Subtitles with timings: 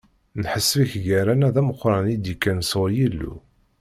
[0.41, 3.35] Neḥseb-ik gar-aneɣ d ameqran i d-ikkan sɣur Yillu.